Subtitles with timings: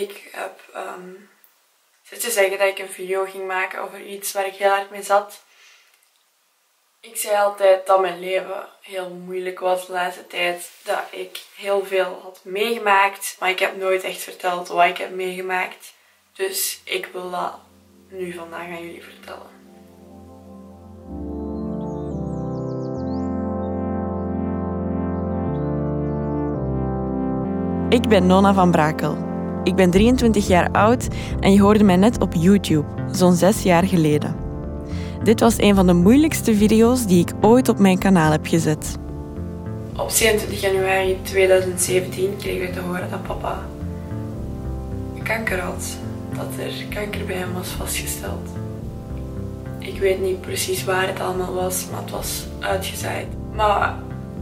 [0.00, 1.28] Ik heb um,
[2.08, 5.02] te zeggen dat ik een video ging maken over iets waar ik heel hard mee
[5.02, 5.42] zat.
[7.00, 10.70] Ik zei altijd dat mijn leven heel moeilijk was de laatste tijd.
[10.82, 13.36] Dat ik heel veel had meegemaakt.
[13.38, 15.94] Maar ik heb nooit echt verteld wat ik heb meegemaakt.
[16.32, 17.54] Dus ik wil dat
[18.08, 19.52] nu vandaag aan jullie vertellen.
[27.88, 29.33] Ik ben Nona van Brakel.
[29.64, 31.08] Ik ben 23 jaar oud
[31.40, 34.36] en je hoorde mij net op YouTube, zo'n zes jaar geleden.
[35.22, 38.96] Dit was een van de moeilijkste video's die ik ooit op mijn kanaal heb gezet.
[39.96, 43.62] Op 27 januari 2017 kregen we te horen dat papa
[45.24, 45.96] kanker had.
[46.36, 48.48] Dat er kanker bij hem was vastgesteld.
[49.78, 53.26] Ik weet niet precies waar het allemaal was, maar het was uitgezaaid.
[53.54, 53.94] Maar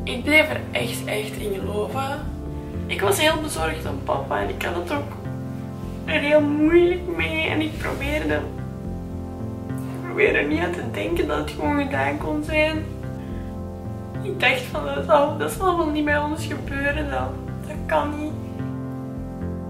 [0.05, 2.21] ik bleef er echt, echt in geloven.
[2.87, 5.22] Ik was heel bezorgd om papa en ik had het ook
[6.05, 7.47] er heel moeilijk mee.
[7.49, 8.35] En ik probeerde,
[9.69, 12.85] ik probeerde niet aan te denken dat het gewoon gedaan kon zijn.
[14.23, 17.29] Ik dacht van dat zal, dat zal wel niet bij ons gebeuren, dat,
[17.67, 18.33] dat kan niet.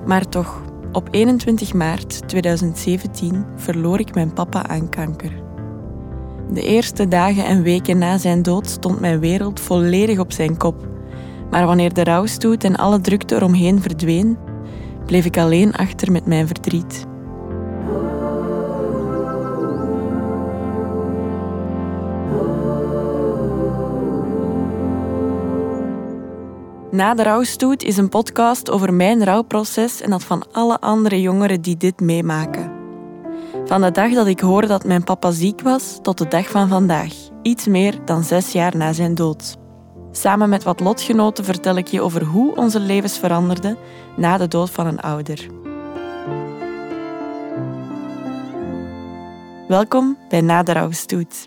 [0.06, 0.62] Maar toch,
[0.93, 5.33] op 21 maart 2017 verloor ik mijn papa aan kanker.
[6.53, 10.87] De eerste dagen en weken na zijn dood stond mijn wereld volledig op zijn kop.
[11.51, 14.39] Maar wanneer de rouwstoet en alle drukte eromheen verdween,
[15.06, 17.06] bleef ik alleen achter met mijn verdriet.
[26.91, 31.61] Na de rouwstoet is een podcast over mijn rouwproces en dat van alle andere jongeren
[31.61, 32.72] die dit meemaken.
[33.64, 36.69] Van de dag dat ik hoorde dat mijn papa ziek was tot de dag van
[36.69, 39.62] vandaag, iets meer dan zes jaar na zijn dood.
[40.15, 43.77] Samen met wat lotgenoten vertel ik je over hoe onze levens veranderden
[44.17, 45.47] na de dood van een ouder.
[49.69, 51.47] Welkom bij Na de Rouwstoet.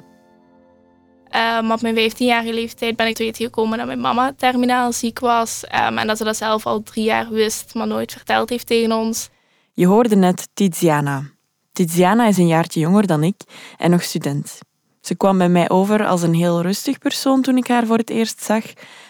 [1.59, 5.19] Um, op mijn 15-jarige leeftijd ben ik te weten gekomen dat mijn mama terminaal ziek
[5.19, 5.63] was.
[5.63, 8.91] Um, en dat ze dat zelf al drie jaar wist, maar nooit verteld heeft tegen
[8.91, 9.29] ons.
[9.73, 11.23] Je hoorde net Tiziana.
[11.71, 13.41] Tiziana is een jaartje jonger dan ik
[13.77, 14.59] en nog student.
[15.05, 18.09] Ze kwam bij mij over als een heel rustig persoon toen ik haar voor het
[18.09, 18.63] eerst zag,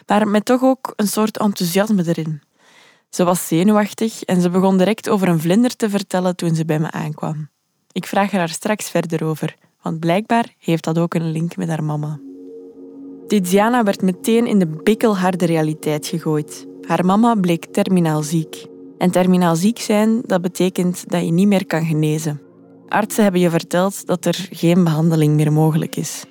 [0.08, 2.42] maar met toch ook een soort enthousiasme erin.
[3.10, 6.80] Ze was zenuwachtig en ze begon direct over een vlinder te vertellen toen ze bij
[6.80, 7.50] me aankwam.
[7.92, 11.84] Ik vraag haar straks verder over, want blijkbaar heeft dat ook een link met haar
[11.84, 12.20] mama.
[13.28, 16.68] Tiziana werd meteen in de bikkelharde realiteit gegooid.
[16.88, 18.66] Haar mama bleek terminaal ziek.
[18.98, 22.45] En terminaal ziek zijn, dat betekent dat je niet meer kan genezen.
[22.88, 26.24] Artsen hebben je verteld dat er geen behandeling meer mogelijk is.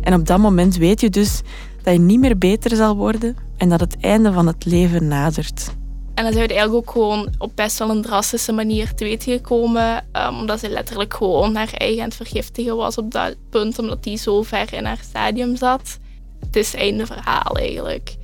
[0.00, 1.40] En op dat moment weet je dus
[1.82, 5.74] dat je niet meer beter zal worden en dat het einde van het leven nadert.
[6.14, 9.32] En dan zijn we eigenlijk ook gewoon op best wel een drastische manier te weten
[9.32, 10.04] gekomen.
[10.12, 13.78] Um, omdat ze letterlijk gewoon haar eigen aan het vergiftigen was op dat punt.
[13.78, 15.98] Omdat die zo ver in haar stadium zat.
[16.40, 18.16] Het is einde verhaal eigenlijk.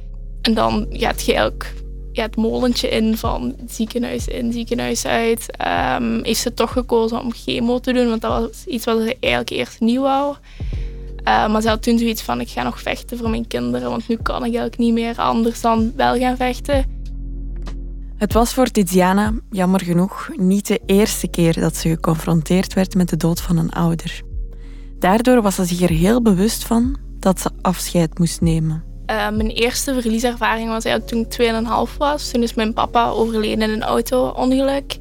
[0.42, 1.66] En dan gaat je ook
[2.12, 5.46] ja, het molentje in van ziekenhuis in, ziekenhuis uit.
[5.96, 9.16] Um, heeft ze toch gekozen om chemo te doen, want dat was iets wat ze
[9.20, 10.36] eigenlijk eerst niet wou.
[11.24, 14.08] Uh, maar ze had toen zoiets van, ik ga nog vechten voor mijn kinderen, want
[14.08, 16.98] nu kan ik eigenlijk niet meer anders dan wel gaan vechten.
[18.16, 23.08] Het was voor Tiziana, jammer genoeg, niet de eerste keer dat ze geconfronteerd werd met
[23.08, 24.22] de dood van een ouder.
[24.98, 28.89] Daardoor was ze zich er heel bewust van dat ze afscheid moest nemen.
[29.10, 32.30] Uh, mijn eerste verlieservaring was eigenlijk toen ik 2,5 was.
[32.30, 34.96] Toen is mijn papa overleden in een auto-ongeluk.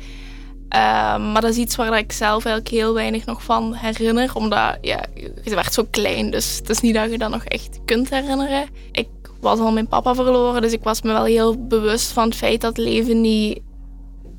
[0.69, 4.35] Uh, maar dat is iets waar ik zelf eigenlijk heel weinig nog van herinner.
[4.35, 5.05] Omdat ja,
[5.43, 8.67] je werd zo klein, dus het is niet dat je dat nog echt kunt herinneren.
[8.91, 9.07] Ik
[9.39, 12.61] was al mijn papa verloren, dus ik was me wel heel bewust van het feit
[12.61, 13.59] dat leven niet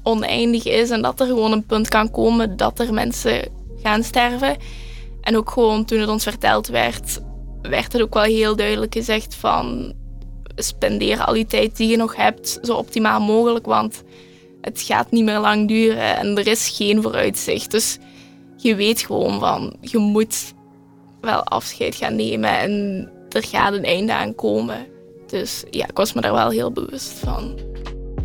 [0.03, 0.91] oneindig is.
[0.91, 3.49] En dat er gewoon een punt kan komen dat er mensen
[3.83, 4.57] gaan sterven.
[5.21, 7.21] En ook gewoon toen het ons verteld werd,
[7.63, 9.93] werd het ook wel heel duidelijk gezegd van
[10.57, 14.03] spendeer al die tijd die je nog hebt zo optimaal mogelijk, want
[14.61, 17.71] het gaat niet meer lang duren en er is geen vooruitzicht.
[17.71, 17.99] Dus
[18.57, 20.55] je weet gewoon van je moet
[21.21, 24.87] wel afscheid gaan nemen en er gaat een einde aan komen.
[25.27, 27.59] Dus ja, ik was me daar wel heel bewust van.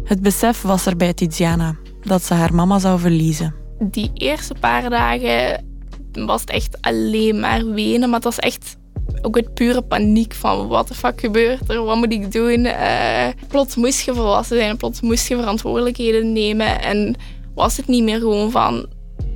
[0.04, 3.56] Het besef was er bij Tiziana dat ze haar mama zou verliezen.
[3.80, 5.66] Die eerste paar dagen
[6.12, 8.78] was het echt alleen maar wenen, maar het was echt
[9.26, 12.66] ook het pure paniek van wat de fuck gebeurt er, wat moet ik doen?
[12.66, 17.16] Uh, plots moest je volwassen zijn, plots moest je verantwoordelijkheden nemen en
[17.56, 18.86] was het niet meer gewoon van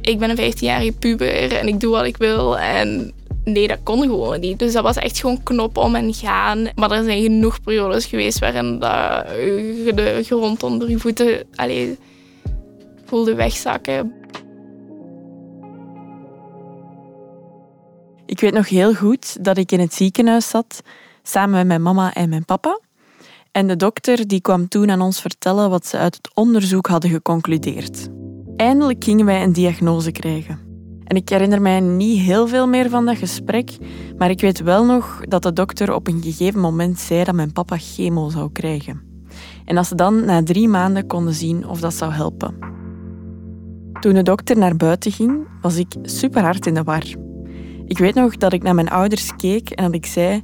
[0.02, 3.14] ik ben een 15-jarige puber en ik doe wat ik wil en
[3.44, 4.60] nee, dat kon gewoon niet.
[4.60, 6.68] Dus dat was echt gewoon knop om en gaan.
[6.76, 9.26] Maar er zijn genoeg periodes geweest waarin dat
[9.86, 11.96] je de grond onder je voeten allez,
[13.06, 14.14] voelde wegzakken.
[18.40, 20.82] Ik weet nog heel goed dat ik in het ziekenhuis zat,
[21.24, 22.80] samen met mijn mama en mijn papa.
[23.52, 27.10] En de dokter die kwam toen aan ons vertellen wat ze uit het onderzoek hadden
[27.10, 28.08] geconcludeerd.
[28.56, 30.60] Eindelijk gingen wij een diagnose krijgen.
[31.04, 33.78] En ik herinner mij niet heel veel meer van dat gesprek,
[34.18, 37.54] maar ik weet wel nog dat de dokter op een gegeven moment zei dat mijn
[37.54, 39.02] papa chemo zou krijgen.
[39.66, 42.58] En dat ze dan na drie maanden konden zien of dat zou helpen.
[44.00, 47.28] Toen de dokter naar buiten ging, was ik super hard in de war.
[47.90, 50.44] Ik weet nog dat ik naar mijn ouders keek en dat ik zei: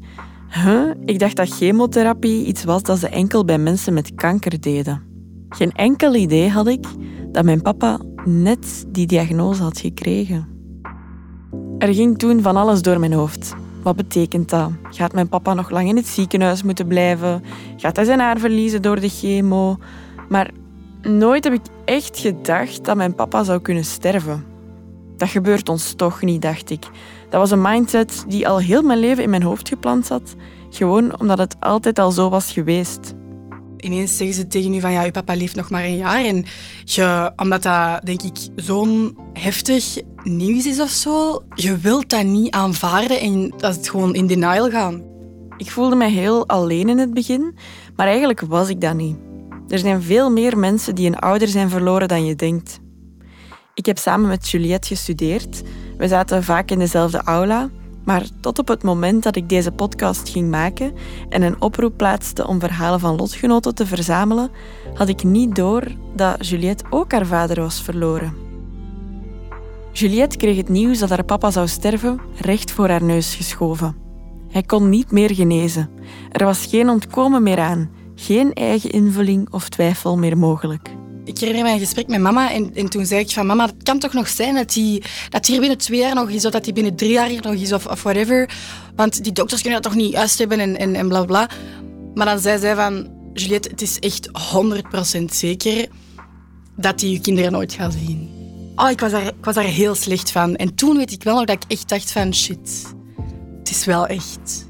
[0.50, 5.02] Huh, ik dacht dat chemotherapie iets was dat ze enkel bij mensen met kanker deden.
[5.50, 6.86] Geen enkel idee had ik
[7.32, 10.48] dat mijn papa net die diagnose had gekregen.
[11.78, 13.54] Er ging toen van alles door mijn hoofd.
[13.84, 14.72] Wat betekent dat?
[14.90, 17.44] Gaat mijn papa nog lang in het ziekenhuis moeten blijven?
[17.78, 19.78] Gaat hij zijn haar verliezen door de chemo?
[20.30, 20.52] Maar
[21.02, 24.44] nooit heb ik echt gedacht dat mijn papa zou kunnen sterven.
[25.18, 26.90] Dat gebeurt ons toch niet, dacht ik.
[27.30, 30.36] Dat was een mindset die al heel mijn leven in mijn hoofd geplant zat,
[30.70, 33.14] gewoon omdat het altijd al zo was geweest.
[33.78, 36.26] Ineens zeggen ze tegen u van ja, uw papa leeft nog maar een jaar.
[36.26, 36.46] En
[36.84, 42.54] je, omdat dat denk ik zo'n heftig nieuws is of zo, je wilt dat niet
[42.54, 45.04] aanvaarden en dat het gewoon in denial gaan.
[45.58, 47.56] Ik voelde me heel alleen in het begin,
[47.96, 49.18] maar eigenlijk was ik dat niet.
[49.68, 52.80] Er zijn veel meer mensen die een ouder zijn verloren dan je denkt.
[53.74, 55.62] Ik heb samen met Juliette gestudeerd.
[55.98, 57.70] We zaten vaak in dezelfde aula.
[58.04, 60.94] Maar tot op het moment dat ik deze podcast ging maken
[61.30, 64.50] en een oproep plaatste om verhalen van lotgenoten te verzamelen,
[64.94, 65.84] had ik niet door
[66.16, 68.34] dat Juliette ook haar vader was verloren.
[69.92, 73.96] Juliette kreeg het nieuws dat haar papa zou sterven recht voor haar neus geschoven.
[74.50, 75.90] Hij kon niet meer genezen.
[76.32, 81.64] Er was geen ontkomen meer aan, geen eigen invulling of twijfel meer mogelijk ik herinner
[81.64, 84.14] me een gesprek met mama en, en toen zei ik van mama, het kan toch
[84.14, 86.96] nog zijn dat hij dat hier binnen twee jaar nog is of dat hij binnen
[86.96, 88.50] drie jaar hier nog is of, of whatever.
[88.96, 91.50] Want die dokters kunnen dat toch niet juist hebben en, en, en bla bla.
[92.14, 94.30] Maar dan zei zij van, Juliette, het is echt
[95.20, 95.88] 100% zeker
[96.76, 98.30] dat hij je kinderen nooit gaat zien.
[98.76, 100.56] Oh, ik was, daar, ik was daar heel slecht van.
[100.56, 102.86] En toen weet ik wel nog dat ik echt dacht van, shit,
[103.60, 104.66] het is wel echt...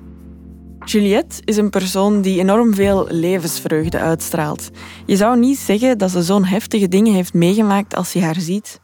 [0.85, 4.69] Juliette is een persoon die enorm veel levensvreugde uitstraalt.
[5.05, 8.79] Je zou niet zeggen dat ze zo'n heftige dingen heeft meegemaakt als je haar ziet.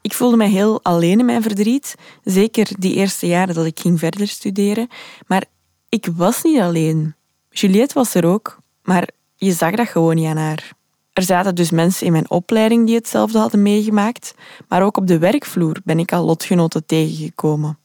[0.00, 3.98] Ik voelde mij heel alleen in mijn verdriet, zeker die eerste jaren dat ik ging
[3.98, 4.88] verder studeren.
[5.26, 5.44] Maar
[5.88, 7.14] ik was niet alleen.
[7.50, 10.72] Juliette was er ook, maar je zag dat gewoon niet aan haar.
[11.12, 14.34] Er zaten dus mensen in mijn opleiding die hetzelfde hadden meegemaakt,
[14.68, 17.78] maar ook op de werkvloer ben ik al lotgenoten tegengekomen.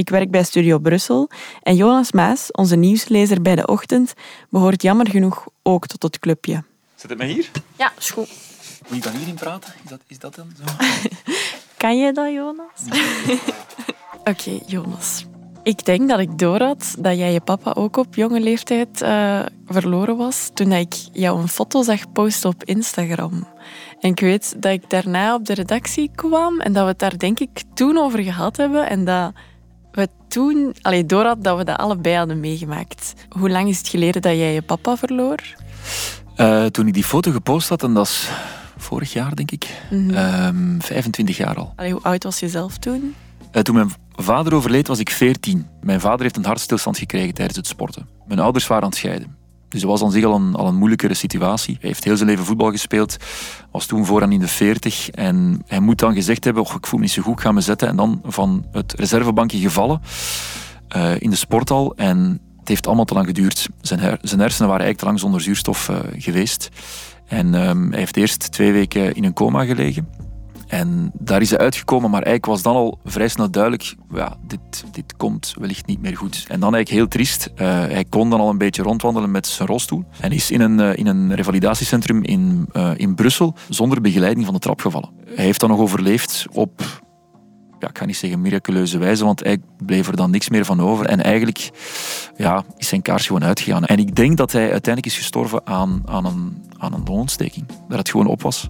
[0.00, 1.30] Ik werk bij Studio Brussel
[1.62, 4.12] en Jonas Maas, onze nieuwslezer bij de ochtend,
[4.48, 6.62] behoort jammer genoeg ook tot het clubje.
[6.94, 7.50] Zit het mij hier?
[7.76, 8.28] Ja, is goed.
[8.88, 9.72] Moet ik dan hierin praten?
[9.84, 10.64] Is dat, is dat dan zo?
[11.82, 13.00] kan je dat, Jonas?
[14.30, 15.24] Oké, Jonas.
[15.62, 19.40] Ik denk dat ik door had dat jij je papa ook op jonge leeftijd uh,
[19.66, 23.46] verloren was toen ik jou een foto zag posten op Instagram.
[24.00, 27.18] En ik weet dat ik daarna op de redactie kwam en dat we het daar
[27.18, 29.32] denk ik toen over gehad hebben en dat
[30.30, 33.14] toen, allee, door dat we dat allebei hadden meegemaakt.
[33.28, 35.38] Hoe lang is het geleden dat jij je papa verloor?
[36.36, 38.28] Uh, toen ik die foto gepost had, en dat is
[38.76, 40.82] vorig jaar denk ik, mm -hmm.
[40.82, 41.72] 25 jaar al.
[41.76, 43.14] Allee, hoe oud was je zelf toen?
[43.52, 45.66] Uh, toen mijn vader overleed was ik 14.
[45.80, 48.08] Mijn vader heeft een hartstilstand gekregen tijdens het sporten.
[48.26, 49.39] Mijn ouders waren aan het scheiden.
[49.70, 51.76] Dus dat was aan zich al een, al een moeilijkere situatie.
[51.80, 53.16] Hij heeft heel zijn leven voetbal gespeeld,
[53.70, 56.98] was toen vooraan in de 40 en hij moet dan gezegd hebben, oh, ik voel
[56.98, 57.88] me niet zo goed, ik ga me zetten.
[57.88, 60.00] En dan van het reservebankje gevallen
[60.96, 63.68] uh, in de sporthal en het heeft allemaal te lang geduurd.
[63.80, 66.68] Zijn, zijn hersenen waren eigenlijk te lang zonder zuurstof uh, geweest.
[67.26, 70.08] En um, hij heeft eerst twee weken in een coma gelegen.
[70.70, 74.84] En daar is hij uitgekomen, maar eigenlijk was dan al vrij snel duidelijk, ja, dit,
[74.92, 76.44] dit komt wellicht niet meer goed.
[76.48, 79.68] En dan eigenlijk heel triest, uh, hij kon dan al een beetje rondwandelen met zijn
[79.68, 84.44] rolstoel en is in een, uh, in een revalidatiecentrum in, uh, in Brussel zonder begeleiding
[84.44, 85.10] van de trap gevallen.
[85.24, 87.02] Hij heeft dan nog overleefd op,
[87.78, 90.80] ja, ik ga niet zeggen miraculeuze wijze, want eigenlijk bleef er dan niks meer van
[90.80, 91.06] over.
[91.06, 91.70] En eigenlijk
[92.36, 93.84] ja, is zijn kaars gewoon uitgegaan.
[93.84, 97.66] En ik denk dat hij uiteindelijk is gestorven aan, aan, een, aan een longontsteking.
[97.88, 98.68] Dat het gewoon op was.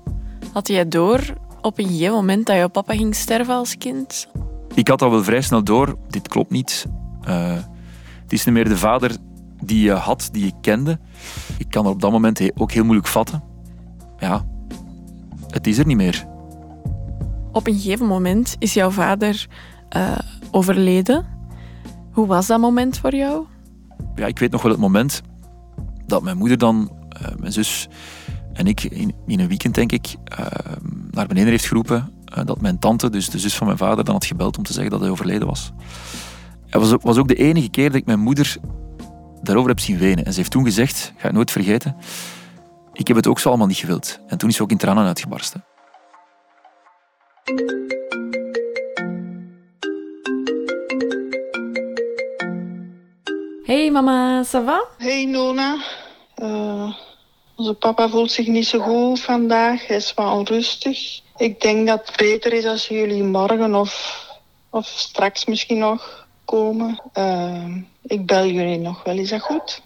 [0.53, 1.21] Had jij door
[1.63, 4.29] op een gegeven moment dat jouw papa ging sterven als kind?
[4.75, 6.87] Ik had al wel vrij snel door, dit klopt niet.
[7.29, 7.53] Uh,
[8.23, 9.17] het is niet meer de vader
[9.63, 10.99] die je had, die je kende.
[11.59, 13.43] Ik kan er op dat moment ook heel moeilijk vatten.
[14.19, 14.47] Ja,
[15.47, 16.27] het is er niet meer.
[17.53, 19.47] Op een gegeven moment is jouw vader
[19.97, 20.19] uh,
[20.51, 21.27] overleden.
[22.13, 23.45] Hoe was dat moment voor jou?
[24.15, 25.23] Ja, ik weet nog wel het moment
[26.07, 26.91] dat mijn moeder dan,
[27.23, 27.89] uh, mijn zus
[28.61, 30.17] en ik in, in een weekend, denk ik,
[31.11, 34.15] naar beneden heeft geroepen eh, dat mijn tante, dus de zus van mijn vader, dan
[34.15, 35.73] had gebeld om te zeggen dat hij overleden was.
[36.67, 38.57] Het was, was ook de enige keer dat ik mijn moeder
[39.43, 40.25] daarover heb zien wenen.
[40.25, 41.97] En ze heeft toen gezegd, ga ik nooit vergeten,
[42.93, 44.21] ik heb het ook zo allemaal niet gewild.
[44.27, 45.65] En toen is ze ook in tranen uitgebarsten.
[53.63, 54.85] Hey mama, ça va?
[54.99, 55.77] Hey Nona.
[56.37, 57.10] Uh,
[57.61, 59.87] onze papa voelt zich niet zo goed vandaag.
[59.87, 61.21] Hij is wat onrustig.
[61.37, 64.25] Ik denk dat het beter is als jullie morgen of,
[64.71, 67.03] of straks misschien nog komen.
[67.19, 69.19] Uh, ik bel jullie nog wel.
[69.19, 69.83] Is dat goed?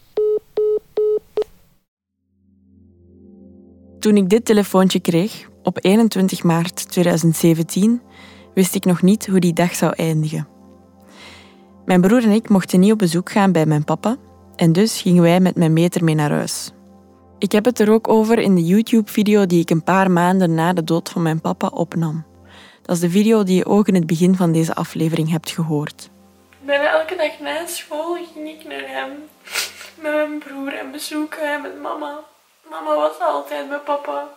[3.99, 8.03] Toen ik dit telefoontje kreeg, op 21 maart 2017,
[8.55, 10.49] wist ik nog niet hoe die dag zou eindigen.
[11.85, 14.17] Mijn broer en ik mochten niet op bezoek gaan bij mijn papa
[14.57, 16.74] en dus gingen wij met mijn meter mee naar huis.
[17.45, 20.73] Ik heb het er ook over in de YouTube-video die ik een paar maanden na
[20.73, 22.25] de dood van mijn papa opnam.
[22.83, 26.11] Dat is de video die je ook in het begin van deze aflevering hebt gehoord.
[26.61, 29.29] Bijna elke dag na school ging ik naar hem
[29.95, 32.21] met mijn broer en bezoeken hem met mama.
[32.71, 34.29] Mama was altijd bij papa.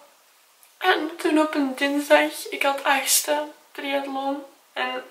[0.78, 4.38] En toen op een dinsdag, ik had achtste triathlon
[4.74, 5.04] en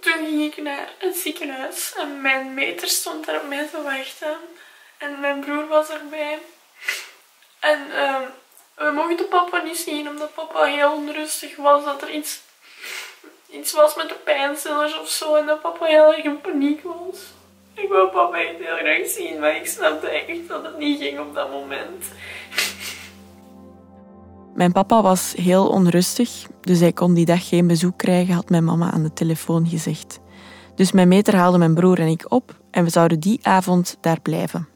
[0.00, 4.36] toen ging ik naar het ziekenhuis en mijn meter stond daar op mij te wachten.
[5.02, 6.38] En mijn broer was erbij.
[7.60, 8.16] En uh,
[8.74, 11.84] we mochten papa niet zien omdat papa heel onrustig was.
[11.84, 12.40] Dat er iets,
[13.50, 15.34] iets was met de pijnstillers of zo.
[15.34, 17.18] En dat papa heel erg in paniek was.
[17.74, 21.18] Ik wou papa echt heel graag zien, maar ik snapte echt dat het niet ging
[21.18, 22.04] op dat moment.
[24.54, 28.64] Mijn papa was heel onrustig, dus hij kon die dag geen bezoek krijgen, had mijn
[28.64, 30.20] mama aan de telefoon gezegd.
[30.74, 34.20] Dus mijn meter haalde mijn broer en ik op en we zouden die avond daar
[34.20, 34.71] blijven.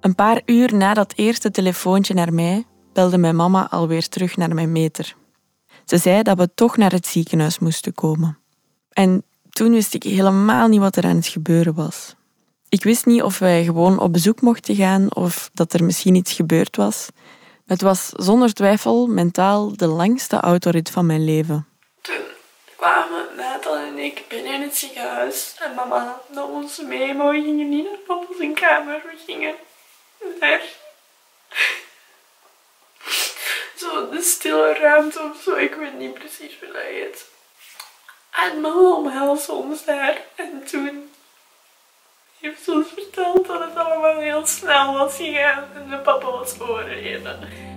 [0.00, 4.54] Een paar uur na dat eerste telefoontje naar mij belde mijn mama alweer terug naar
[4.54, 5.14] mijn meter.
[5.84, 8.38] Ze zei dat we toch naar het ziekenhuis moesten komen.
[8.92, 12.14] En toen wist ik helemaal niet wat er aan het gebeuren was.
[12.68, 16.32] Ik wist niet of wij gewoon op bezoek mochten gaan of dat er misschien iets
[16.32, 17.08] gebeurd was.
[17.66, 21.66] Het was zonder twijfel mentaal de langste autorit van mijn leven.
[22.00, 22.14] Toen
[22.76, 27.42] kwamen Nathan en ik binnen in het ziekenhuis en mama nam ons mee, maar we
[27.42, 29.54] gingen niet naar zijn kamer, we gingen
[33.76, 37.28] zo de stille ruimte of zo, ik weet niet precies hoe dat heet.
[38.30, 41.10] En mama omhelsde ons daar en toen
[42.40, 46.60] heeft ze ons verteld dat het allemaal heel snel was gegaan en de papa was
[46.60, 47.68] overleden.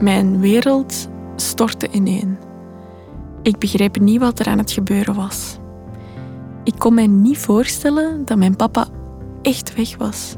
[0.00, 2.38] Mijn wereld stortte ineen.
[3.42, 5.58] Ik begreep niet wat er aan het gebeuren was.
[6.66, 8.86] Ik kon mij niet voorstellen dat mijn papa
[9.42, 10.36] echt weg was.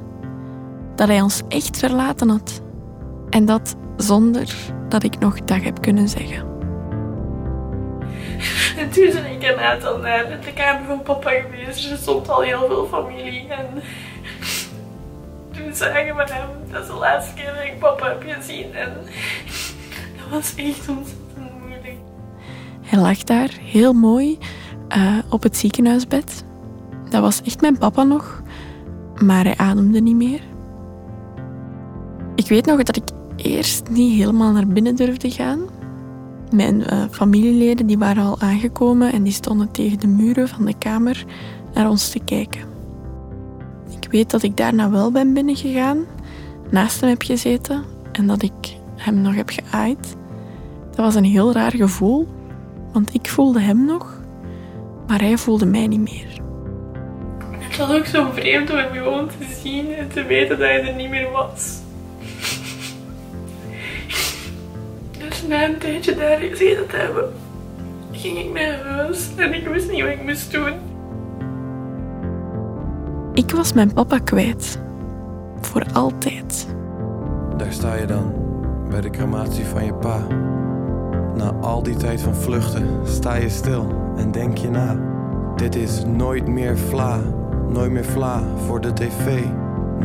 [0.94, 2.62] Dat hij ons echt verlaten had.
[3.30, 4.54] En dat zonder
[4.88, 6.46] dat ik nog dag heb kunnen zeggen.
[8.76, 11.90] En toen ben ik inderdaad al naar de kamer van papa geweest.
[11.90, 13.48] Er stond al heel veel familie.
[13.48, 13.66] En
[15.50, 16.48] toen zagen we hem.
[16.72, 18.74] Dat is de laatste keer dat ik papa heb gezien.
[18.74, 18.92] En
[20.16, 21.96] dat was echt ontzettend moeilijk.
[22.82, 24.38] Hij lag daar heel mooi
[24.96, 26.44] uh, op het ziekenhuisbed.
[27.08, 28.42] Dat was echt mijn papa nog,
[29.24, 30.40] maar hij ademde niet meer.
[32.34, 33.04] Ik weet nog dat ik
[33.36, 35.60] eerst niet helemaal naar binnen durfde gaan.
[36.50, 40.74] Mijn uh, familieleden die waren al aangekomen en die stonden tegen de muren van de
[40.78, 41.24] kamer
[41.74, 42.60] naar ons te kijken.
[44.00, 45.98] Ik weet dat ik daarna wel ben binnengegaan,
[46.70, 50.16] naast hem heb gezeten en dat ik hem nog heb geaaid.
[50.90, 52.28] Dat was een heel raar gevoel,
[52.92, 54.17] want ik voelde hem nog,
[55.08, 56.26] maar hij voelde mij niet meer.
[57.58, 60.86] Het was ook zo vreemd om hem gewoon te zien en te weten dat hij
[60.86, 61.78] er niet meer was.
[65.18, 67.32] Dus na een tijdje daar gezeten te hebben,
[68.12, 70.72] ging ik naar huis en ik wist niet wat ik moest doen.
[73.34, 74.80] Ik was mijn papa kwijt.
[75.60, 76.68] Voor altijd.
[77.56, 78.34] Daar sta je dan,
[78.90, 80.26] bij de crematie van je pa.
[81.38, 84.96] Na al die tijd van vluchten sta je stil en denk je na.
[85.56, 87.18] Dit is nooit meer vla,
[87.68, 89.42] nooit meer vla voor de tv.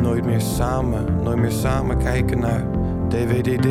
[0.02, 2.66] Nooit meer samen, nooit meer samen kijken naar
[3.08, 3.68] DWDD.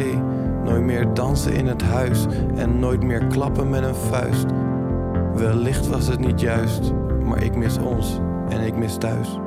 [0.64, 4.46] Nooit meer dansen in het huis en nooit meer klappen met een vuist.
[5.34, 6.92] Wellicht was het niet juist,
[7.24, 9.38] maar ik mis ons en ik mis thuis.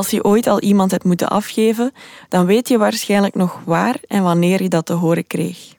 [0.00, 1.92] Als je ooit al iemand hebt moeten afgeven,
[2.28, 5.74] dan weet je waarschijnlijk nog waar en wanneer je dat te horen kreeg.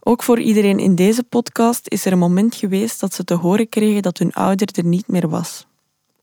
[0.00, 3.68] Ook voor iedereen in deze podcast is er een moment geweest dat ze te horen
[3.68, 5.66] kregen dat hun ouder er niet meer was.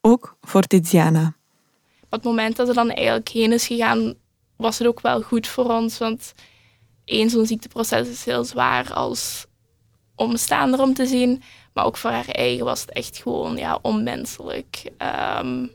[0.02, 1.34] Ook voor Tiziana.
[2.04, 4.14] Op het moment dat ze dan eigenlijk heen is gegaan,
[4.56, 5.98] was het ook wel goed voor ons.
[5.98, 6.34] Want
[7.06, 9.46] één, zo'n ziekteproces is heel zwaar als
[10.16, 11.44] omstaander om te zien.
[11.74, 14.92] Maar ook voor haar eigen was het echt gewoon ja, onmenselijk.
[14.98, 15.68] Ehm,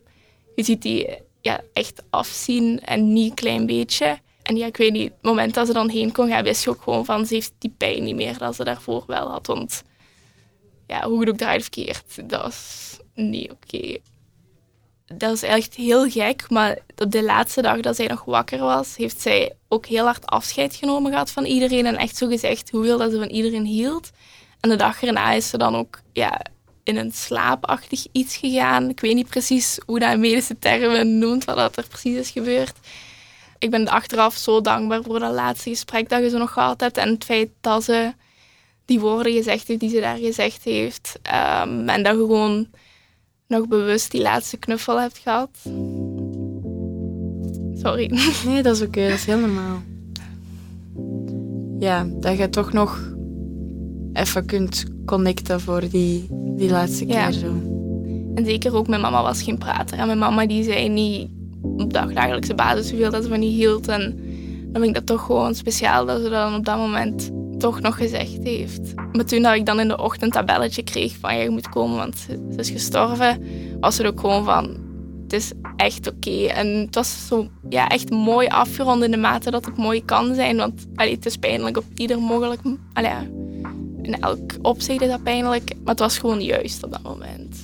[0.54, 4.18] je ziet die ja, echt afzien en niet een klein beetje.
[4.42, 6.70] En ja, ik weet niet, het moment dat ze dan heen kon gaan, wist je
[6.70, 9.46] ook gewoon van, ze heeft die pijn niet meer dat ze daarvoor wel had.
[9.46, 9.82] Want
[10.86, 13.98] ja, hoe het ook draait verkeerd, dat is niet oké.
[15.06, 18.96] Dat is echt heel gek, maar op de laatste dag dat zij nog wakker was,
[18.96, 22.98] heeft zij ook heel hard afscheid genomen gehad van iedereen en echt zo gezegd hoeveel
[22.98, 24.10] dat ze van iedereen hield.
[24.60, 26.40] En de dag erna is ze dan ook ja,
[26.82, 28.88] in een slaapachtig iets gegaan.
[28.88, 32.74] Ik weet niet precies hoe dat in medische termen noemt, wat er precies is gebeurd.
[33.58, 36.96] Ik ben achteraf zo dankbaar voor dat laatste gesprek dat je ze nog gehad hebt.
[36.96, 38.12] En het feit dat ze
[38.84, 41.18] die woorden gezegd heeft die ze daar gezegd heeft.
[41.22, 42.68] Ehm, en dat je gewoon
[43.46, 45.50] nog bewust die laatste knuffel hebt gehad.
[47.74, 48.10] Sorry.
[48.46, 49.08] Nee, dat is oké.
[49.08, 49.82] dat is heel normaal.
[51.78, 53.12] Ja, dat je toch nog
[54.12, 57.30] even kunt connecten voor die, die laatste keer Ja.
[57.30, 57.46] zo.
[58.34, 59.98] En zeker ook mijn mama was geen prater.
[59.98, 61.28] En mijn mama die zei niet
[61.76, 63.88] op dagdagelijkse basis hoeveel dat ze van die hield.
[63.88, 64.00] En
[64.72, 67.80] dan vind ik dat toch gewoon speciaal dat ze dat dan op dat moment toch
[67.80, 68.94] nog gezegd heeft.
[69.12, 71.68] Maar toen dat ik dan in de ochtend dat belletje kreeg van ja, je moet
[71.68, 73.42] komen, want ze is gestorven,
[73.80, 74.76] was het ook gewoon van
[75.22, 76.46] het is echt oké.
[76.46, 80.34] En het was zo ja, echt mooi afgerond in de mate dat het mooi kan
[80.34, 80.56] zijn.
[80.56, 82.60] Want allee, het is pijnlijk op ieder mogelijk...
[82.92, 83.10] Allee,
[84.12, 85.74] in elk opzicht is dat pijnlijk.
[85.84, 87.60] Maar het was gewoon juist op dat moment.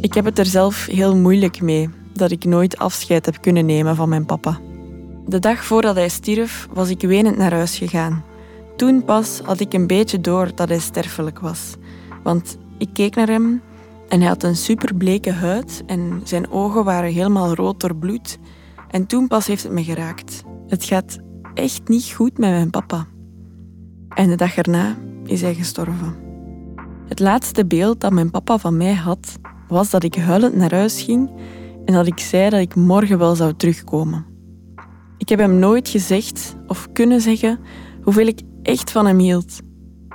[0.00, 3.96] Ik heb het er zelf heel moeilijk mee dat ik nooit afscheid heb kunnen nemen
[3.96, 4.58] van mijn papa.
[5.26, 8.24] De dag voordat hij stierf was ik wenend naar huis gegaan.
[8.76, 11.74] Toen pas had ik een beetje door dat hij sterfelijk was.
[12.22, 13.62] Want ik keek naar hem
[14.08, 18.38] en hij had een superbleke huid en zijn ogen waren helemaal rood door bloed.
[18.90, 20.42] En toen pas heeft het me geraakt.
[20.66, 21.18] Het gaat
[21.54, 23.06] echt niet goed met mijn papa.
[24.14, 26.14] En de dag erna is hij gestorven.
[27.08, 31.02] Het laatste beeld dat mijn papa van mij had, was dat ik huilend naar huis
[31.02, 31.30] ging
[31.84, 34.26] en dat ik zei dat ik morgen wel zou terugkomen.
[35.18, 37.58] Ik heb hem nooit gezegd of kunnen zeggen
[38.02, 39.60] hoeveel ik echt van hem hield.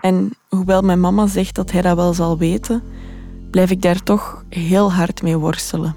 [0.02, 2.84] En hoewel mijn mama zegt dat hij dat wel zal weten,
[3.52, 5.96] blijf ik daar toch heel hard mee worstelen.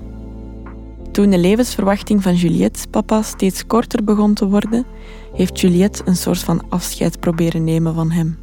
[1.19, 4.87] Toen de levensverwachting van Juliette's papa steeds korter begon te worden,
[5.35, 8.39] heeft Juliette een soort van afscheid proberen nemen van hem.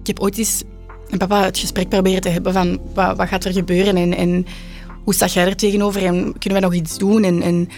[0.00, 0.62] Ik heb ooit eens
[1.10, 4.46] met papa het gesprek proberen te hebben van wat, wat gaat er gebeuren en, en
[5.04, 7.68] hoe sta jij er tegenover en kunnen we nog iets doen en, en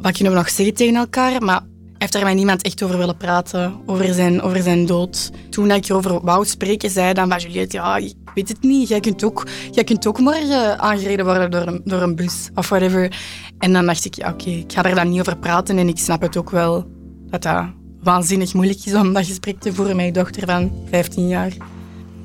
[0.00, 1.42] wat kunnen we nog zeggen tegen elkaar.
[1.42, 1.62] Maar
[2.06, 5.30] heeft daar met niemand echt over willen praten, over zijn, over zijn dood.
[5.50, 9.00] Toen ik erover wou spreken, zei dan van Juliette, ja, ik weet het niet, jij
[9.00, 13.18] kunt ook, jij kunt ook morgen aangereden worden door een, door een bus of whatever.
[13.58, 15.98] En dan dacht ik, ja, oké, ik ga er dan niet over praten en ik
[15.98, 16.86] snap het ook wel
[17.26, 17.64] dat dat
[18.02, 21.52] waanzinnig moeilijk is om dat gesprek te voeren met je dochter van 15 jaar.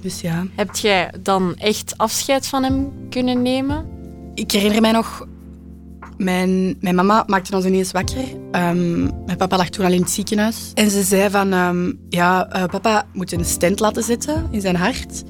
[0.01, 0.45] Dus ja.
[0.55, 3.85] Heb jij dan echt afscheid van hem kunnen nemen?
[4.33, 5.27] Ik herinner mij nog,
[6.23, 8.23] mijn, mijn mama maakte ons ineens wakker.
[8.51, 10.71] Ehm, mijn papa lag toen al in het ziekenhuis.
[10.73, 14.75] En ze zei van, ehm, ja, eh, papa moet een stent laten zetten in zijn
[14.75, 15.23] hart.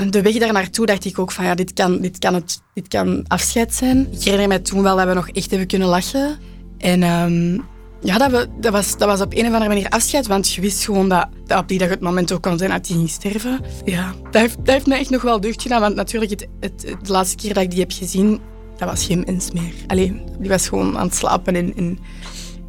[0.00, 2.60] De, de weg daar naartoe dacht ik ook van, ja, dit kan, dit, kan het,
[2.74, 4.06] dit kan afscheid zijn.
[4.12, 6.36] Ik herinner mij toen wel dat we nog echt hebben kunnen lachen.
[6.78, 7.52] En ehm,
[8.00, 10.60] ja, dat, we, dat, was, dat was op een of andere manier afscheid, want je
[10.60, 13.08] wist gewoon dat, dat op die dag het moment ook kon zijn dat hij ging
[13.10, 13.60] sterven.
[13.84, 17.12] Ja, dat heeft, dat mij echt nog wel deugd gedaan, want natuurlijk het, het- de
[17.12, 18.40] laatste keer dat ik die heb gezien,
[18.76, 19.72] dat was geen mens meer.
[19.86, 21.98] Allee, die was gewoon aan het slapen en, en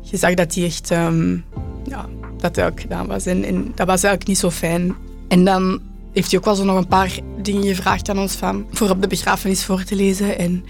[0.01, 1.37] je zag dat hij echt, ehm,
[1.83, 3.25] ja, dat hij ook gedaan was.
[3.25, 4.95] En, en dat was eigenlijk niet zo fijn.
[5.27, 5.81] En dan
[6.13, 9.01] heeft hij ook wel zo nog een paar dingen gevraagd aan ons van, voor op
[9.01, 10.65] de begrafenis voor te lezen en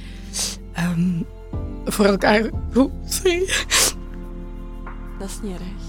[0.73, 1.21] ehm,
[1.85, 2.49] voor elkaar...
[2.75, 3.49] Oeh, sorry.
[5.19, 5.83] Dat is niet erg.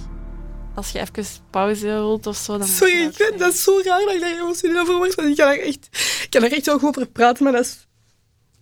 [0.75, 2.67] Als je even pauze wilt of zo, dan...
[2.67, 5.15] Sorry, ik vind dat zo raar dat ik daar emotioneel over word.
[5.15, 5.89] Want ik kan er echt,
[6.23, 7.86] ik kan er echt wel goed over praten, maar dat is...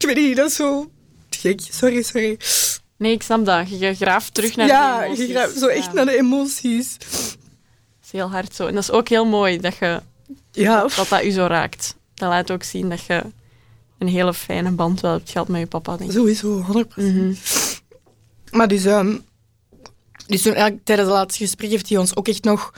[0.08, 0.90] Ik weet niet, dat is zo
[1.30, 1.60] gek.
[1.70, 2.38] Sorry, sorry.
[2.96, 3.78] Nee, ik snap dat.
[3.78, 5.26] Je graaft terug naar ja, de emoties.
[5.26, 6.98] je grijpt zo echt Ja, naar de emoties.
[6.98, 7.08] Dat
[8.04, 8.66] is heel hard zo.
[8.66, 10.00] En dat is ook heel mooi dat je,
[10.52, 11.96] Ja, dat, dat u zo raakt.
[12.14, 13.22] Dat laat ook zien dat je
[13.98, 16.16] een hele fijne band wel hebt gehad met je papa, denk ik.
[16.16, 16.94] sowieso, 100%.
[16.96, 17.34] Mhm.
[18.50, 19.16] Maar dus, ehm,
[20.26, 22.72] dus toen eigenlijk tijdens het laatste gesprek heeft hij ons ook echt nog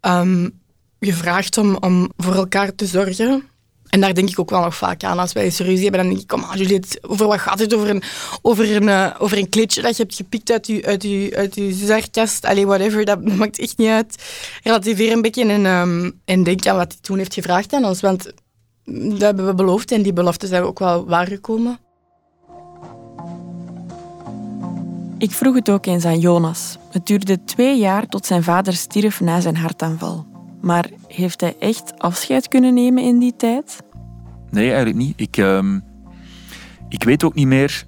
[0.00, 0.48] ehm,
[1.00, 3.48] gevraagd om, om voor elkaar te zorgen.
[3.88, 5.18] En daar denk ik ook wel nog vaak aan.
[5.18, 7.74] Als wij eens ruzie hebben, dan denk ik, kom aan over wat gaat het?
[7.74, 8.02] Over een,
[8.42, 11.54] over een, uh, over een kleedje dat je hebt gepikt uit je, uit je, uit
[11.54, 12.38] je.
[12.40, 14.24] Allee, whatever, dat maakt echt niet uit.
[14.62, 18.00] Relativeer een beetje en, um, en denk aan wat hij toen heeft gevraagd aan ons.
[18.00, 18.32] Want
[18.84, 21.78] dat hebben we beloofd en die beloften zijn ook wel waargekomen.
[25.18, 26.76] Ik vroeg het ook eens aan Jonas.
[26.90, 30.26] Het duurde twee jaar tot zijn vader stierf na zijn hartaanval.
[30.60, 33.82] Maar heeft hij echt afscheid kunnen nemen in die tijd?
[34.50, 35.20] Nee, eigenlijk niet.
[35.20, 35.76] Ik, uh,
[36.88, 37.86] ik weet ook niet meer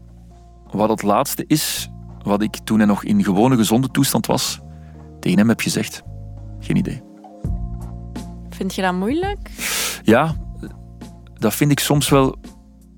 [0.71, 1.91] wat het laatste is
[2.23, 4.61] wat ik toen hij nog in gewone gezonde toestand was,
[5.21, 6.03] tegen hem heb gezegd.
[6.61, 7.03] Geen idee.
[8.51, 9.51] Vind je dat moeilijk?
[10.03, 10.35] Ja,
[11.35, 12.37] dat vind ik soms wel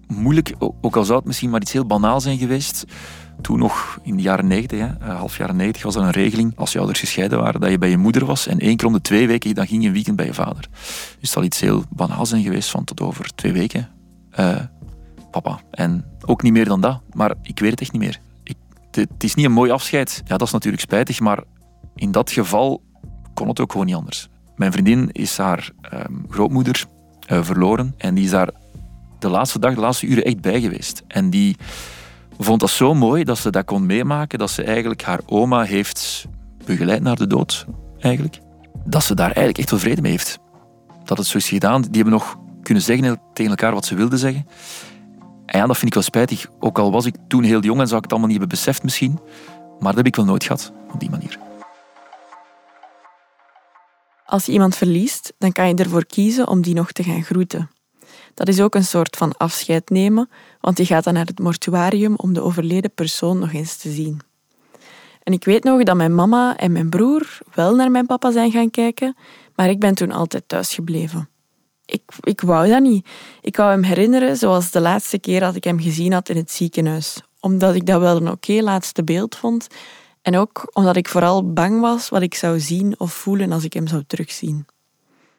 [0.06, 2.84] moeilijk, ook al zou het misschien maar iets heel banaal zijn geweest.
[3.40, 6.52] Toen nog in de jaren 90, hè, eh, half jaren 90, was er een regeling
[6.56, 8.92] als je ouders gescheiden waren, dat je bij je moeder was en één keer om
[8.92, 10.68] de twee weken dan ging je een weekend bij je vader.
[10.70, 13.88] Dus het zal iets heel banaal zijn geweest van tot over twee weken.
[14.38, 14.56] Uh,
[15.30, 15.60] papa.
[15.70, 18.20] En ook niet meer dan dat, maar ik weet het echt niet meer.
[18.90, 20.22] Het is niet een mooi afscheid.
[20.24, 21.42] Ja, dat is natuurlijk spijtig, maar
[21.94, 22.82] in dat geval
[23.34, 24.28] kon het ook gewoon niet anders.
[24.56, 26.84] Mijn vriendin is haar ehm, grootmoeder
[27.32, 28.50] uh, verloren en die is daar
[29.18, 31.02] de laatste dag, de laatste uren echt bij geweest.
[31.06, 31.56] En die
[32.38, 36.26] vond dat zo mooi dat ze dat kon meemaken, dat ze eigenlijk haar oma heeft
[36.64, 37.66] begeleid naar de dood,
[37.98, 38.38] eigenlijk.
[38.84, 40.38] Dat ze daar eigenlijk echt wel vrede mee heeft.
[41.04, 41.82] Dat het zo is gedaan.
[41.82, 44.46] Die hebben nog kunnen zeggen tegen elkaar wat ze wilden zeggen.
[45.46, 46.46] En ja, dat vind ik wel spijtig.
[46.58, 48.82] Ook al was ik toen heel jong en zou ik het allemaal niet hebben beseft
[48.82, 49.18] misschien.
[49.78, 51.38] Maar dat heb ik wel nooit gehad, op die manier.
[54.24, 57.70] Als je iemand verliest, dan kan je ervoor kiezen om die nog te gaan groeten.
[58.34, 62.14] Dat is ook een soort van afscheid nemen, want je gaat dan naar het mortuarium
[62.16, 64.20] om de overleden persoon nog eens te zien.
[65.22, 68.50] En ik weet nog dat mijn mama en mijn broer wel naar mijn papa zijn
[68.50, 69.16] gaan kijken,
[69.54, 71.28] maar ik ben toen altijd thuis gebleven.
[71.84, 73.08] Ik, ik wou dat niet.
[73.40, 76.50] Ik wou hem herinneren zoals de laatste keer dat ik hem gezien had in het
[76.50, 79.66] ziekenhuis, omdat ik dat wel een oké laatste beeld vond
[80.22, 83.72] en ook omdat ik vooral bang was wat ik zou zien of voelen als ik
[83.72, 84.66] hem zou terugzien.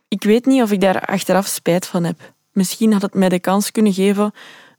[0.08, 2.34] Ik weet niet of ik daar achteraf spijt van heb.
[2.54, 4.34] Misschien had het mij de kans kunnen geven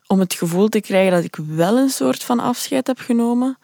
[0.06, 3.58] om het gevoel te krijgen dat ik wel een soort van afscheid heb genomen.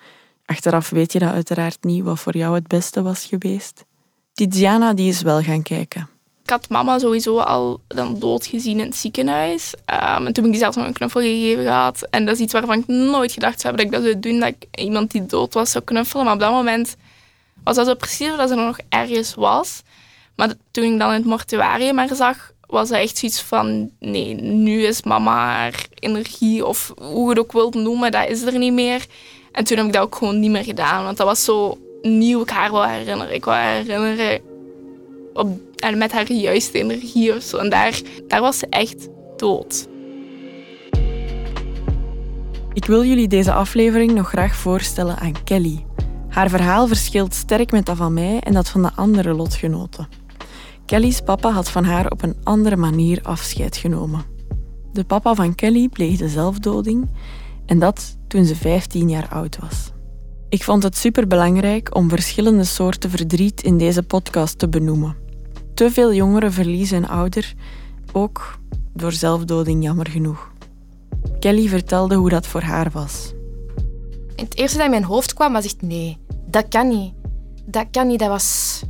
[0.45, 3.85] Achteraf weet je dat uiteraard niet wat voor jou het beste was geweest.
[4.33, 6.09] Tiziana die is wel gaan kijken.
[6.43, 9.75] Ik had mama sowieso al dan dood gezien in het ziekenhuis.
[9.75, 12.07] Um, en toen heb ik zelfs nog een knuffel gegeven gehad.
[12.11, 14.41] En dat is iets waarvan ik nooit gedacht zou hebben dat ik dat zou doen,
[14.41, 16.25] dat ik iemand die dood was zou knuffelen.
[16.25, 16.97] Maar op dat moment
[17.65, 19.83] was dat zo precies dat ze er nog ergens was.
[20.37, 24.35] Maar toen ik dan in het mortuarium maar zag, was dat echt zoiets van, nee,
[24.35, 28.59] nu is mama haar energie, of hoe je het ook wilt noemen, dat is er
[28.59, 29.07] niet meer.
[29.53, 32.41] En toen heb ik dat ook gewoon niet meer gedaan, want dat was zo nieuw
[32.41, 33.35] ik haar wil herinneren.
[33.35, 34.41] Ik wil haar herinneren
[35.33, 35.49] op,
[35.95, 37.57] met haar juiste energie of zo.
[37.57, 39.89] En daar, daar was ze echt dood.
[42.73, 45.85] Ik wil jullie deze aflevering nog graag voorstellen aan Kelly.
[46.29, 50.09] Haar verhaal verschilt sterk met dat van mij en dat van de andere lotgenoten.
[50.91, 54.25] Kelly's papa had van haar op een andere manier afscheid genomen.
[54.93, 57.11] De papa van Kelly pleegde zelfdoding
[57.67, 59.93] en dat toen ze 15 jaar oud was.
[60.49, 65.17] Ik vond het superbelangrijk om verschillende soorten verdriet in deze podcast te benoemen.
[65.75, 67.55] Te veel jongeren verliezen een ouder,
[68.13, 68.59] ook
[68.95, 70.53] door zelfdoding jammer genoeg.
[71.39, 73.33] Kelly vertelde hoe dat voor haar was.
[74.37, 77.13] Het eerste dat in mijn hoofd kwam was echt nee, dat kan niet.
[77.67, 78.83] Dat kan niet, dat was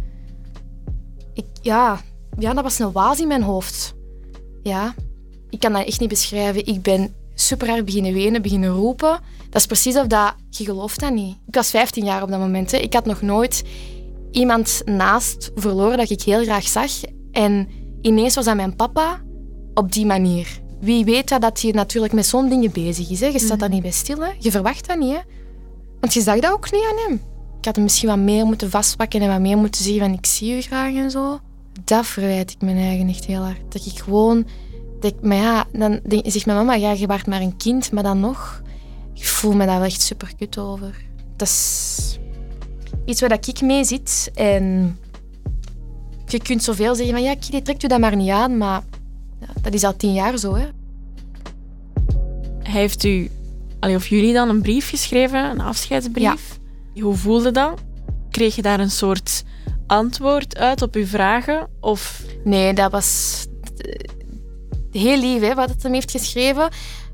[1.41, 2.01] ik, ja,
[2.39, 3.95] ja, dat was een waas in mijn hoofd.
[4.63, 4.95] Ja,
[5.51, 6.67] ik kan dat echt niet beschrijven.
[6.67, 9.21] Ik ben super hard beginnen wenen, beginnen roepen.
[9.51, 10.35] Dat is precies of dat...
[10.51, 11.37] Je gelooft dat niet.
[11.47, 12.71] Ik was 15 jaar op dat moment.
[12.71, 12.79] Hè.
[12.79, 13.63] Ik had nog nooit
[14.31, 16.91] iemand naast verloren dat ik heel graag zag.
[17.33, 17.69] En
[18.01, 19.21] ineens was dat mijn papa
[19.75, 20.61] op die manier.
[20.81, 23.21] Wie weet dat, dat je natuurlijk met zo'n dingen bezig is.
[23.21, 23.27] Hè.
[23.27, 24.19] Je staat daar niet bij stil.
[24.21, 24.31] Hè.
[24.39, 25.15] Je verwacht dat niet.
[25.15, 25.21] Hè.
[26.01, 27.21] Want je zag dat ook niet aan hem.
[27.61, 30.27] Ik had hem misschien wat meer moeten vastpakken en wat meer moeten zeggen van ik
[30.27, 31.41] zie u graag en zo.
[31.85, 33.61] Dat verwijt ik mijn eigen echt heel hard.
[33.69, 34.47] Dat ik gewoon...
[35.01, 38.03] Dat ik, maar ja, dan zegt mijn mama, ja, je waart maar een kind, maar
[38.03, 38.63] dan nog...
[39.15, 40.95] Ik voel me daar wel echt super kut over.
[41.37, 42.19] Dat is
[43.05, 44.31] iets waar ik mee zit.
[44.35, 44.99] En
[46.27, 48.83] je kunt zoveel zeggen van ja, Kitty, trekt u dat maar niet aan, maar
[49.41, 50.55] ja, dat is al tien jaar zo.
[50.55, 50.69] Hè.
[52.63, 53.31] Heeft u,
[53.81, 56.60] of jullie dan een brief geschreven, een afscheidsbrief?
[57.01, 57.81] Hoe voelde dat?
[58.31, 59.45] Kreeg je daar een soort
[59.87, 61.69] antwoord uit op uw vragen?
[61.81, 62.23] Of...
[62.45, 64.09] Nee, dat was eh,
[64.91, 66.69] heel lief hè, wat het hem heeft geschreven.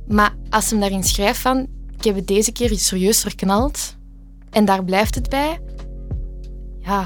[0.08, 1.66] Maar als hem daarin schrijft van...
[1.98, 3.96] Ik heb het deze keer serieus verknald.
[4.50, 5.60] En daar blijft het bij.
[6.80, 7.02] Ja.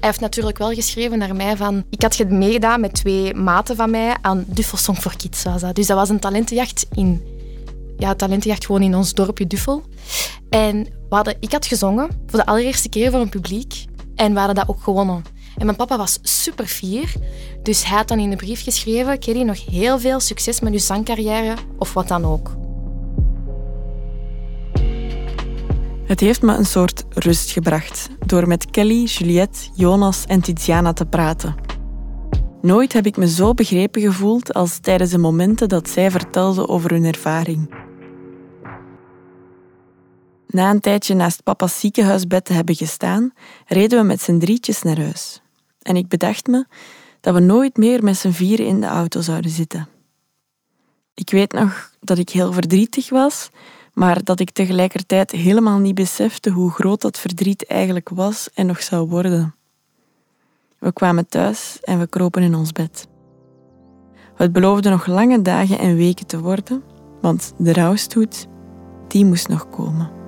[0.00, 1.84] Hij heeft natuurlijk wel geschreven naar mij van...
[1.90, 5.42] Ik had meegedaan met twee maten van mij aan Duffel Song for Kids.
[5.42, 5.74] Was dat.
[5.74, 7.22] Dus dat was een talentenjacht in...
[8.04, 9.82] Ja, talentenjacht gewoon in ons dorpje Duffel.
[10.48, 13.84] En we hadden, ik had gezongen voor de allereerste keer voor een publiek.
[14.14, 15.22] En we hadden dat ook gewonnen.
[15.56, 17.12] En mijn papa was super fier.
[17.62, 19.18] Dus hij had dan in de brief geschreven...
[19.18, 22.56] Kelly, nog heel veel succes met je zangcarrière of wat dan ook.
[26.06, 31.06] Het heeft me een soort rust gebracht door met Kelly, Juliette, Jonas en Tiziana te
[31.06, 31.54] praten.
[32.62, 36.90] Nooit heb ik me zo begrepen gevoeld als tijdens de momenten dat zij vertelden over
[36.90, 37.83] hun ervaring.
[40.54, 43.32] Na een tijdje naast papa's ziekenhuisbed te hebben gestaan,
[43.66, 45.40] reden we met z'n drietjes naar huis.
[45.82, 46.66] En ik bedacht me
[47.20, 49.88] dat we nooit meer met z'n vieren in de auto zouden zitten.
[51.14, 53.50] Ik weet nog dat ik heel verdrietig was
[53.94, 58.82] maar dat ik tegelijkertijd helemaal niet besefte hoe groot dat verdriet eigenlijk was en nog
[58.82, 59.54] zou worden.
[60.78, 63.08] We kwamen thuis en we kropen in ons bed.
[64.34, 66.82] Het beloofde nog lange dagen en weken te worden,
[67.20, 68.46] want de rouwstoet,
[69.08, 70.23] die moest nog komen.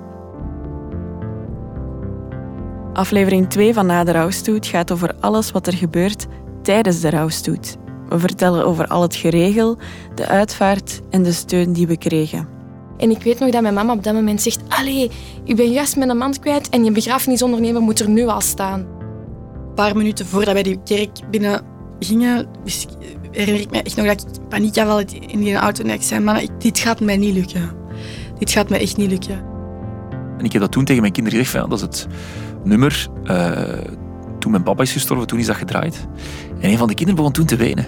[2.97, 6.27] Aflevering 2 van Na de rouwstoet gaat over alles wat er gebeurt
[6.63, 7.77] tijdens de rouwstoet.
[8.09, 9.79] We vertellen over al het geregel,
[10.15, 12.49] de uitvaart en de steun die we kregen.
[12.97, 14.61] En ik weet nog dat mijn mama op dat moment zegt...
[14.69, 15.11] Allee,
[15.45, 18.81] ik ben juist mijn man kwijt en je begrafenisondernemer moet er nu al staan.
[18.81, 21.63] Een paar minuten voordat wij die kerk binnen
[21.99, 22.87] gingen, dus
[23.31, 25.85] herinner ik me echt nog dat ik paniek had in die auto.
[25.85, 27.71] En ik zei, man, dit gaat mij niet lukken.
[28.39, 29.45] Dit gaat mij echt niet lukken.
[30.39, 32.07] En ik heb dat toen tegen mijn kinderen gezegd, van, dat is het
[32.67, 33.09] nummer...
[33.25, 33.51] Uh,
[34.39, 36.07] toen mijn papa is gestorven, toen is dat gedraaid.
[36.61, 37.87] En een van de kinderen begon toen te wenen.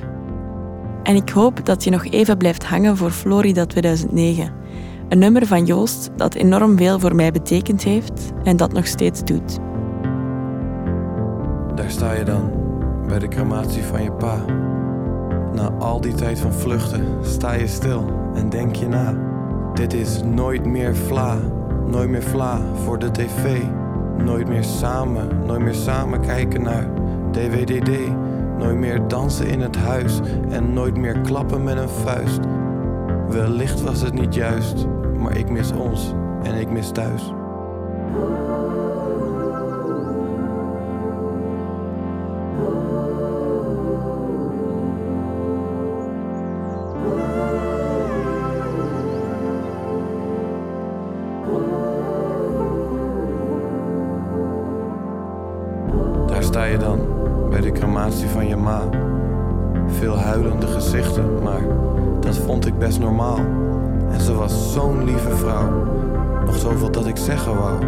[1.03, 4.53] En ik hoop dat je nog even blijft hangen voor Florida 2009.
[5.09, 9.25] Een nummer van Joost dat enorm veel voor mij betekend heeft en dat nog steeds
[9.25, 9.59] doet.
[11.75, 12.53] Daar sta je dan,
[13.07, 14.45] bij de crematie van je pa.
[15.55, 19.17] Na al die tijd van vluchten sta je stil en denk je na.
[19.75, 21.39] Dit is nooit meer vla,
[21.87, 23.61] nooit meer vla voor de tv.
[24.25, 26.87] Nooit meer samen, nooit meer samen kijken naar
[27.31, 27.91] DWDD.
[28.59, 32.41] Nooit meer dansen in het huis en nooit meer klappen met een vuist.
[33.29, 37.33] Wellicht was het niet juist, maar ik mis ons en ik mis thuis.
[64.79, 65.85] Zo'n lieve vrouw.
[66.45, 67.83] Nog zoveel dat ik zeggen wou.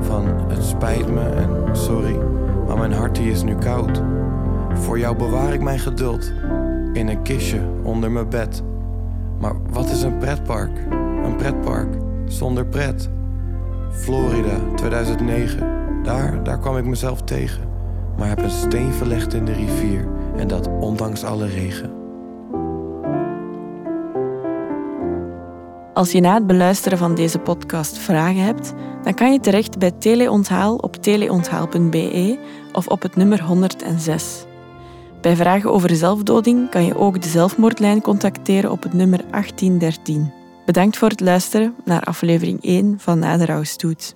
[0.00, 2.16] Van het spijt me en sorry,
[2.66, 4.02] maar mijn hart die is nu koud.
[4.72, 6.32] Voor jou bewaar ik mijn geduld
[6.92, 8.62] in een kistje onder mijn bed.
[9.40, 10.70] Maar wat is een pretpark?
[11.24, 11.88] Een pretpark
[12.26, 13.08] zonder pret.
[13.90, 17.62] Florida 2009, daar, daar kwam ik mezelf tegen.
[18.18, 21.99] Maar heb een steen verlegd in de rivier en dat ondanks alle regen.
[25.94, 28.72] Als je na het beluisteren van deze podcast vragen hebt,
[29.02, 32.38] dan kan je terecht bij Teleonthaal op teleonthaal.be
[32.72, 34.44] of op het nummer 106.
[35.20, 40.32] Bij vragen over zelfdoding kan je ook de zelfmoordlijn contacteren op het nummer 1813.
[40.66, 44.14] Bedankt voor het luisteren naar aflevering 1 van Na de Rouwstoet.